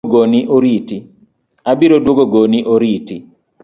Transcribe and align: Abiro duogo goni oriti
Abiro 1.71 1.95
duogo 2.05 2.23
goni 2.33 2.59
oriti 2.73 3.15